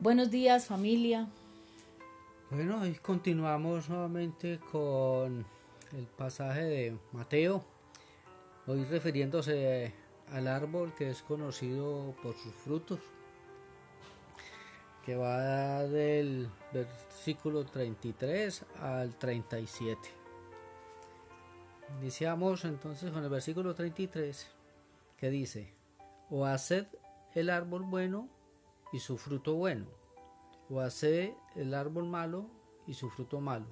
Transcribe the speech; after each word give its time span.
Buenos 0.00 0.30
días 0.30 0.64
familia. 0.64 1.28
Bueno, 2.50 2.80
hoy 2.80 2.94
continuamos 2.94 3.90
nuevamente 3.90 4.58
con 4.72 5.44
el 5.92 6.06
pasaje 6.16 6.64
de 6.64 6.96
Mateo, 7.12 7.62
hoy 8.66 8.82
refiriéndose 8.84 9.92
al 10.32 10.48
árbol 10.48 10.94
que 10.94 11.10
es 11.10 11.20
conocido 11.20 12.16
por 12.22 12.34
sus 12.34 12.54
frutos, 12.54 12.98
que 15.04 15.16
va 15.16 15.82
del 15.82 16.48
versículo 16.72 17.66
33 17.66 18.64
al 18.80 19.14
37. 19.18 20.00
Iniciamos 22.00 22.64
entonces 22.64 23.10
con 23.10 23.22
el 23.22 23.28
versículo 23.28 23.74
33 23.74 24.48
que 25.18 25.28
dice, 25.28 25.74
o 26.30 26.46
haced 26.46 26.86
el 27.34 27.50
árbol 27.50 27.82
bueno 27.82 28.39
y 28.92 28.98
su 28.98 29.16
fruto 29.18 29.54
bueno, 29.54 29.86
o 30.68 30.80
haced 30.80 31.32
el 31.56 31.74
árbol 31.74 32.06
malo 32.06 32.46
y 32.86 32.94
su 32.94 33.10
fruto 33.10 33.40
malo, 33.40 33.66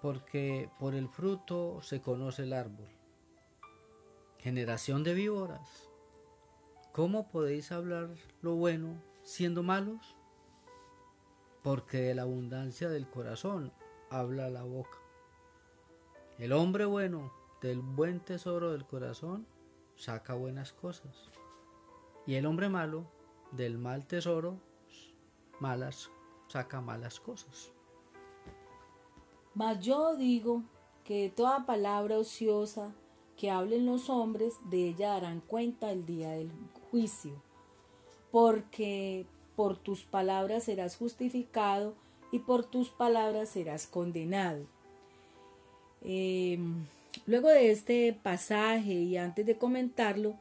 porque 0.00 0.70
por 0.78 0.94
el 0.94 1.08
fruto 1.08 1.80
se 1.82 2.00
conoce 2.00 2.44
el 2.44 2.52
árbol. 2.52 2.88
Generación 4.38 5.04
de 5.04 5.14
víboras, 5.14 5.88
¿cómo 6.92 7.28
podéis 7.28 7.70
hablar 7.70 8.10
lo 8.40 8.56
bueno 8.56 9.00
siendo 9.22 9.62
malos? 9.62 10.16
Porque 11.62 11.98
de 11.98 12.14
la 12.14 12.22
abundancia 12.22 12.88
del 12.88 13.08
corazón 13.08 13.72
habla 14.10 14.50
la 14.50 14.64
boca. 14.64 14.98
El 16.38 16.52
hombre 16.52 16.86
bueno 16.86 17.32
del 17.60 17.80
buen 17.80 18.18
tesoro 18.18 18.72
del 18.72 18.84
corazón 18.84 19.46
saca 19.94 20.34
buenas 20.34 20.72
cosas. 20.72 21.30
Y 22.26 22.34
el 22.34 22.46
hombre 22.46 22.68
malo 22.68 23.06
del 23.52 23.78
mal 23.78 24.06
tesoro 24.06 24.58
malas 25.60 26.10
saca 26.48 26.80
malas 26.80 27.20
cosas. 27.20 27.70
Mas 29.54 29.80
yo 29.84 30.16
digo 30.16 30.62
que 31.04 31.32
toda 31.34 31.66
palabra 31.66 32.18
ociosa 32.18 32.92
que 33.36 33.50
hablen 33.50 33.86
los 33.86 34.10
hombres, 34.10 34.54
de 34.70 34.88
ella 34.88 35.14
darán 35.14 35.40
cuenta 35.40 35.90
el 35.90 36.04
día 36.04 36.30
del 36.30 36.50
juicio. 36.90 37.32
Porque 38.30 39.26
por 39.56 39.76
tus 39.76 40.04
palabras 40.04 40.64
serás 40.64 40.96
justificado 40.96 41.94
y 42.30 42.40
por 42.40 42.64
tus 42.64 42.90
palabras 42.90 43.48
serás 43.48 43.86
condenado. 43.86 44.66
Em, 46.02 46.86
luego 47.26 47.48
de 47.48 47.70
este 47.70 48.12
pasaje 48.12 48.92
y 48.92 49.16
antes 49.16 49.44
de 49.44 49.58
comentarlo, 49.58 50.34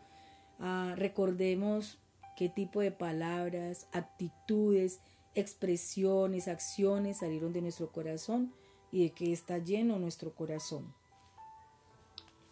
ah, 0.60 0.94
recordemos 0.96 1.98
qué 2.42 2.50
tipo 2.50 2.82
de 2.82 2.90
palabras, 2.90 3.86
actitudes, 3.92 5.00
expresiones, 5.36 6.48
acciones 6.48 7.20
salieron 7.20 7.54
de 7.54 7.62
nuestro 7.62 7.92
corazón 7.92 8.52
y 8.92 9.04
de 9.04 9.12
qué 9.12 9.32
está 9.32 9.60
lleno 9.60 10.00
nuestro 10.00 10.34
corazón. 10.34 10.92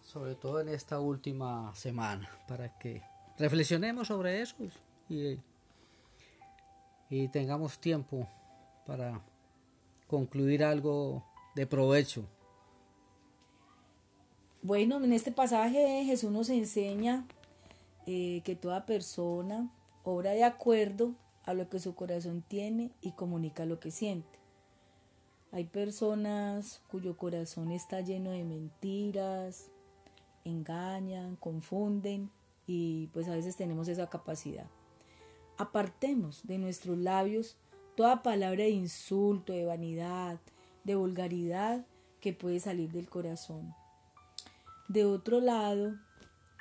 Sobre 0.04 0.36
todo 0.36 0.62
en 0.62 0.70
esta 0.70 1.00
última 1.00 1.74
semana, 1.74 2.30
para 2.48 2.78
que 2.78 3.02
reflexionemos 3.40 4.10
sobre 4.10 4.44
eso 4.44 4.56
y, 5.10 5.40
y 7.10 7.28
tengamos 7.30 7.80
tiempo 7.80 8.30
para 8.86 9.20
concluir 10.06 10.64
algo 10.64 11.26
de 11.56 11.66
provecho. 11.66 12.26
Bueno, 14.62 15.04
en 15.04 15.14
este 15.14 15.32
pasaje 15.32 16.04
Jesús 16.06 16.30
nos 16.30 16.50
enseña 16.50 17.26
eh, 18.06 18.44
que 18.46 18.56
toda 18.56 18.86
persona 18.86 19.72
obra 20.04 20.32
de 20.32 20.44
acuerdo 20.44 21.16
a 21.44 21.54
lo 21.54 21.70
que 21.70 21.80
su 21.80 21.96
corazón 21.96 22.44
tiene 22.48 22.92
y 23.02 23.14
comunica 23.14 23.66
lo 23.66 23.80
que 23.80 23.92
siente. 23.92 24.40
Hay 25.52 25.64
personas 25.64 26.82
cuyo 26.90 27.18
corazón 27.18 27.72
está 27.72 28.02
lleno 28.02 28.32
de 28.32 28.44
mentiras, 28.44 29.72
engañan, 30.46 31.36
confunden 31.38 32.30
y 32.68 33.08
pues 33.08 33.28
a 33.28 33.36
veces 33.36 33.56
tenemos 33.56 33.88
esa 33.88 34.10
capacidad. 34.10 34.68
Apartemos 35.58 36.46
de 36.46 36.60
nuestros 36.60 36.98
labios 36.98 37.58
toda 37.96 38.22
palabra 38.22 38.64
de 38.64 38.70
insulto, 38.70 39.54
de 39.54 39.66
vanidad, 39.66 40.40
de 40.84 40.96
vulgaridad 40.96 41.86
que 42.22 42.32
puede 42.32 42.60
salir 42.60 42.92
del 42.92 43.10
corazón. 43.10 43.74
De 44.88 45.06
otro 45.06 45.42
lado, 45.42 45.96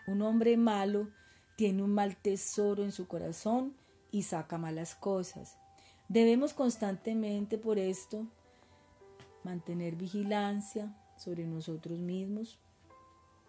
un 0.06 0.22
hombre 0.22 0.56
malo 0.56 1.08
tiene 1.58 1.82
un 1.82 1.92
mal 1.92 2.16
tesoro 2.16 2.84
en 2.84 2.92
su 2.92 3.08
corazón 3.08 3.74
y 4.12 4.22
saca 4.22 4.58
malas 4.58 4.94
cosas. 4.94 5.58
Debemos 6.08 6.54
constantemente 6.54 7.58
por 7.58 7.80
esto 7.80 8.28
mantener 9.42 9.96
vigilancia 9.96 10.94
sobre 11.16 11.46
nosotros 11.46 11.98
mismos 11.98 12.60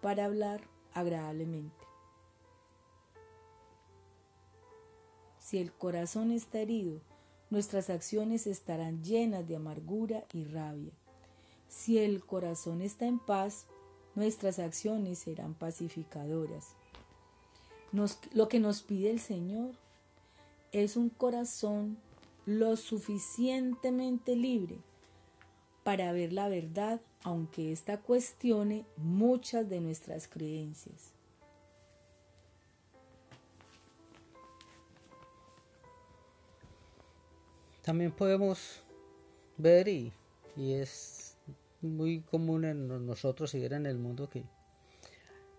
para 0.01 0.25
hablar 0.25 0.61
agradablemente. 0.95 1.85
Si 5.37 5.59
el 5.59 5.71
corazón 5.71 6.31
está 6.31 6.57
herido, 6.57 7.01
nuestras 7.51 7.91
acciones 7.91 8.47
estarán 8.47 9.03
llenas 9.03 9.47
de 9.47 9.55
amargura 9.55 10.25
y 10.33 10.45
rabia. 10.45 10.93
Si 11.67 11.99
el 11.99 12.25
corazón 12.25 12.81
está 12.81 13.05
en 13.05 13.19
paz, 13.19 13.67
nuestras 14.15 14.57
acciones 14.57 15.19
serán 15.19 15.53
pacificadoras. 15.53 16.75
Lo 17.91 18.47
que 18.47 18.59
nos 18.59 18.83
pide 18.83 19.09
el 19.09 19.19
Señor 19.19 19.71
es 20.71 20.95
un 20.95 21.09
corazón 21.09 21.97
lo 22.45 22.75
suficientemente 22.77 24.35
libre 24.35 24.77
para 25.83 26.11
ver 26.11 26.33
la 26.33 26.49
verdad, 26.49 27.01
aunque 27.23 27.71
ésta 27.71 27.99
cuestione 27.99 28.85
muchas 28.97 29.69
de 29.69 29.81
nuestras 29.81 30.27
creencias. 30.27 31.13
También 37.81 38.11
podemos 38.11 38.81
ver, 39.57 39.87
y, 39.87 40.13
es 40.55 41.37
muy 41.81 42.21
común 42.21 42.65
en 42.65 43.05
nosotros 43.07 43.55
y 43.55 43.65
en 43.65 43.85
el 43.85 43.97
mundo, 43.97 44.29
que 44.29 44.43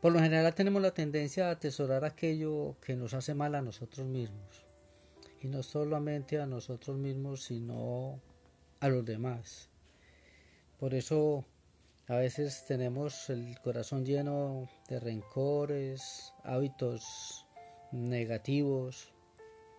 por 0.01 0.13
lo 0.13 0.21
general 0.21 0.55
tenemos 0.55 0.81
la 0.81 0.95
tendencia 0.95 1.49
a 1.49 1.53
atesorar 1.53 2.05
aquello 2.05 2.77
que 2.81 2.97
nos 2.97 3.13
hace 3.13 3.35
mal 3.35 3.55
a 3.55 3.63
nosotros 3.63 4.07
mismos. 4.07 4.65
Y 5.43 5.49
no 5.49 5.63
solamente 5.63 6.41
a 6.41 6.47
nosotros 6.47 6.97
mismos, 6.97 7.45
sino 7.45 8.21
a 8.81 8.89
los 8.89 9.05
demás. 9.05 9.69
Por 10.79 10.95
eso 10.95 11.45
a 12.09 12.17
veces 12.17 12.65
tenemos 12.67 13.31
el 13.31 13.59
corazón 13.61 14.05
lleno 14.05 14.69
de 14.89 14.99
rencores, 14.99 16.33
hábitos 16.43 17.47
negativos, 17.93 19.13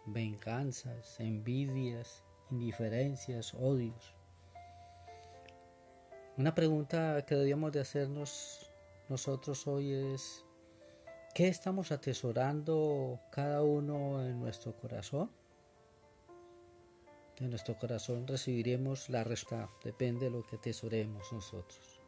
venganzas, 0.06 1.20
envidias, 1.20 2.24
indiferencias, 2.50 3.54
odios. 3.54 4.16
Una 6.38 6.56
pregunta 6.56 7.26
que 7.26 7.36
debíamos 7.36 7.72
de 7.72 7.82
hacernos 7.82 8.71
nosotros 9.12 9.68
hoy 9.68 9.92
es, 9.92 10.46
¿qué 11.36 11.50
estamos 11.50 11.92
atesorando 11.92 13.20
cada 13.30 13.62
uno 13.62 14.26
en 14.26 14.40
nuestro 14.40 14.74
corazón? 14.76 15.30
de 17.40 17.48
nuestro 17.48 17.76
corazón 17.76 18.28
recibiremos 18.28 19.10
la 19.10 19.24
resta, 19.24 19.68
depende 19.84 20.26
de 20.26 20.32
lo 20.32 20.44
que 20.44 20.58
atesoremos 20.58 21.34
nosotros. 21.34 22.00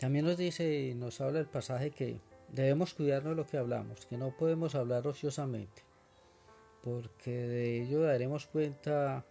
También 0.00 0.24
nos 0.24 0.36
dice, 0.36 0.92
nos 0.96 1.20
habla 1.20 1.38
el 1.38 1.46
pasaje 1.46 1.92
que 1.92 2.20
debemos 2.48 2.92
cuidarnos 2.92 3.36
de 3.36 3.36
lo 3.36 3.46
que 3.46 3.56
hablamos, 3.56 4.04
que 4.04 4.18
no 4.18 4.36
podemos 4.36 4.74
hablar 4.74 5.06
ociosamente, 5.06 5.82
porque 6.82 7.30
de 7.30 7.82
ello 7.82 8.00
daremos 8.00 8.48
cuenta 8.48 9.24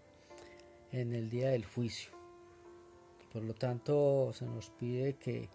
en 0.93 1.13
el 1.13 1.29
día 1.29 1.49
del 1.49 1.65
juicio. 1.65 2.20
Por 3.31 3.43
lo 3.43 3.53
tanto, 3.53 4.31
se 4.33 4.45
nos 4.45 4.69
pide 4.69 5.13
que 5.15 5.49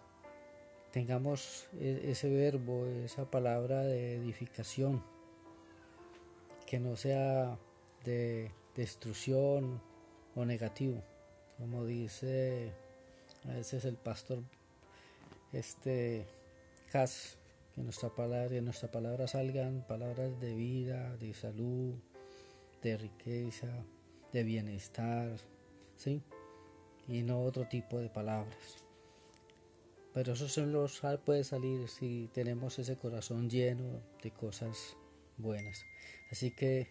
tengamos 0.91 1.67
e-, 1.79 2.11
ese 2.11 2.29
verbo, 2.29 2.85
esa 2.87 3.29
palabra 3.29 3.83
de 3.83 4.15
edificación, 4.15 5.03
que 6.65 6.79
no 6.79 6.95
sea 6.95 7.57
de 8.03 8.51
destrucción 8.75 9.81
o 10.35 10.45
negativo, 10.45 11.01
como 11.57 11.85
dice 11.85 12.71
a 13.45 13.53
veces 13.53 13.85
el 13.85 13.95
pastor 13.95 14.39
este 15.53 16.25
Cas, 16.91 17.37
que 17.75 17.81
nuestra 17.81 18.09
palabra, 18.09 18.55
en 18.55 18.63
nuestra 18.63 18.89
palabra 18.89 19.27
salgan 19.27 19.85
palabras 19.87 20.39
de 20.39 20.55
vida, 20.55 21.17
de 21.17 21.33
salud, 21.33 21.95
de 22.81 22.97
riqueza, 22.97 23.67
de 24.31 24.43
bienestar, 24.43 25.37
¿sí? 25.97 26.21
Y 27.07 27.23
no 27.23 27.41
otro 27.43 27.67
tipo 27.67 27.99
de 27.99 28.09
palabras. 28.09 28.83
Pero 30.13 30.33
eso 30.33 30.49
solo 30.49 30.87
puede 31.23 31.43
salir 31.43 31.87
si 31.87 32.29
tenemos 32.33 32.79
ese 32.79 32.97
corazón 32.97 33.49
lleno 33.49 34.01
de 34.23 34.31
cosas 34.31 34.97
buenas. 35.37 35.85
Así 36.31 36.51
que 36.51 36.87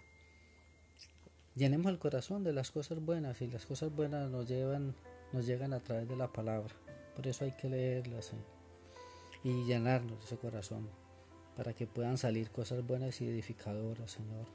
llenemos 1.54 1.90
el 1.90 1.98
corazón 1.98 2.44
de 2.44 2.52
las 2.52 2.70
cosas 2.70 3.04
buenas 3.04 3.42
y 3.42 3.48
las 3.48 3.66
cosas 3.66 3.94
buenas 3.94 4.30
nos 4.30 4.48
llevan, 4.48 4.94
nos 5.32 5.46
llegan 5.46 5.72
a 5.72 5.80
través 5.80 6.08
de 6.08 6.16
la 6.16 6.32
palabra. 6.32 6.74
Por 7.14 7.26
eso 7.26 7.44
hay 7.44 7.52
que 7.52 7.68
leerlas 7.68 8.32
y 9.42 9.64
llenarnos 9.64 10.18
de 10.18 10.24
ese 10.24 10.36
corazón 10.36 10.88
para 11.56 11.72
que 11.72 11.86
puedan 11.86 12.18
salir 12.18 12.50
cosas 12.50 12.86
buenas 12.86 13.20
y 13.20 13.28
edificadoras, 13.28 14.12
Señor, 14.12 14.46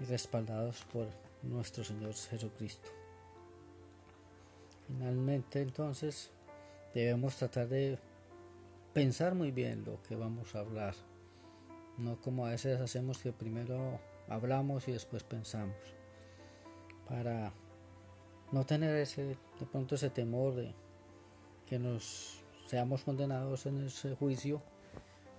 y 0.00 0.04
respaldados 0.04 0.84
por 0.92 1.08
nuestro 1.42 1.84
Señor 1.84 2.14
Jesucristo. 2.14 2.88
Finalmente, 4.86 5.60
entonces, 5.60 6.30
debemos 6.94 7.36
tratar 7.36 7.68
de 7.68 7.98
pensar 8.92 9.34
muy 9.34 9.50
bien 9.50 9.84
lo 9.84 10.00
que 10.02 10.16
vamos 10.16 10.54
a 10.54 10.60
hablar, 10.60 10.94
no 11.98 12.20
como 12.20 12.46
a 12.46 12.50
veces 12.50 12.80
hacemos 12.80 13.18
que 13.18 13.32
primero 13.32 14.00
hablamos 14.28 14.88
y 14.88 14.92
después 14.92 15.22
pensamos, 15.22 15.76
para 17.08 17.52
no 18.52 18.64
tener 18.64 18.96
ese, 18.96 19.24
de 19.24 19.66
pronto 19.70 19.96
ese 19.96 20.10
temor 20.10 20.54
de 20.54 20.74
que 21.66 21.78
nos 21.78 22.40
seamos 22.66 23.02
condenados 23.02 23.66
en 23.66 23.86
ese 23.86 24.14
juicio 24.14 24.62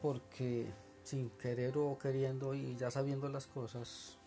porque 0.01 0.67
sin 1.03 1.29
querer 1.31 1.77
o 1.77 1.97
queriendo 1.97 2.53
y 2.53 2.75
ya 2.75 2.91
sabiendo 2.91 3.29
las 3.29 3.47
cosas, 3.47 4.17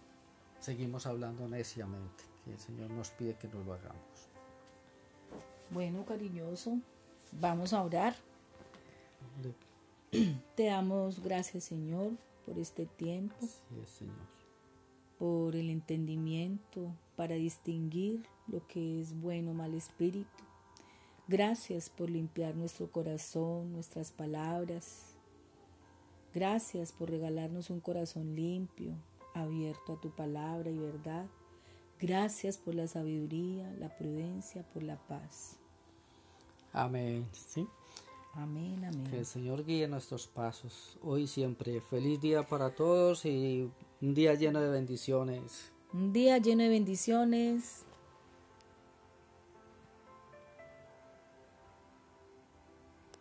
seguimos 0.60 1.06
hablando 1.06 1.46
neciamente, 1.46 2.24
que 2.44 2.52
el 2.52 2.58
Señor 2.58 2.90
nos 2.90 3.10
pide 3.10 3.34
que 3.34 3.48
nos 3.48 3.64
lo 3.66 3.74
hagamos. 3.74 4.30
Bueno, 5.70 6.04
cariñoso, 6.04 6.78
vamos 7.32 7.72
a 7.72 7.82
orar. 7.82 8.14
Te 10.56 10.64
damos 10.64 11.22
gracias, 11.22 11.64
Señor, 11.64 12.12
por 12.44 12.58
este 12.58 12.86
tiempo. 12.86 13.36
Por 15.18 15.54
el 15.54 15.70
entendimiento 15.70 16.92
para 17.16 17.34
distinguir 17.34 18.22
lo 18.48 18.66
que 18.66 19.00
es 19.00 19.18
bueno 19.20 19.52
o 19.52 19.54
mal 19.54 19.74
espíritu. 19.74 20.44
Gracias 21.28 21.88
por 21.88 22.10
limpiar 22.10 22.56
nuestro 22.56 22.90
corazón, 22.90 23.72
nuestras 23.72 24.10
palabras, 24.10 25.10
Gracias 26.32 26.92
por 26.92 27.10
regalarnos 27.10 27.70
un 27.70 27.80
corazón 27.80 28.36
limpio, 28.36 28.94
abierto 29.34 29.94
a 29.94 30.00
tu 30.00 30.10
palabra 30.14 30.70
y 30.70 30.78
verdad. 30.78 31.26
Gracias 31.98 32.56
por 32.56 32.76
la 32.76 32.86
sabiduría, 32.86 33.68
la 33.80 33.96
prudencia, 33.96 34.62
por 34.62 34.84
la 34.84 34.96
paz. 35.08 35.59
Amén. 36.72 37.26
¿Sí? 37.32 37.66
Amén, 38.34 38.84
amén. 38.84 39.06
Que 39.10 39.18
el 39.18 39.26
Señor 39.26 39.64
guíe 39.64 39.88
nuestros 39.88 40.26
pasos 40.26 40.98
hoy 41.02 41.22
y 41.22 41.26
siempre. 41.26 41.80
Feliz 41.80 42.20
día 42.20 42.46
para 42.46 42.74
todos 42.74 43.24
y 43.24 43.68
un 44.00 44.14
día 44.14 44.34
lleno 44.34 44.60
de 44.60 44.70
bendiciones. 44.70 45.72
Un 45.92 46.12
día 46.12 46.38
lleno 46.38 46.62
de 46.62 46.68
bendiciones. 46.68 47.84